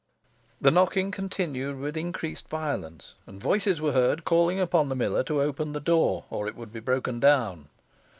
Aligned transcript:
The 0.59 0.71
knocking 0.71 1.11
continued 1.11 1.77
with 1.77 1.95
increased 1.95 2.47
violence, 2.49 3.13
and 3.27 3.39
voices 3.39 3.79
were 3.79 3.91
heard 3.91 4.25
calling 4.25 4.59
upon 4.59 4.89
the 4.89 4.95
miller 4.95 5.21
to 5.25 5.43
open 5.43 5.73
the 5.73 5.79
door, 5.79 6.25
or 6.31 6.47
it 6.47 6.55
would 6.55 6.73
be 6.73 6.79
broken 6.79 7.19
down. 7.19 7.67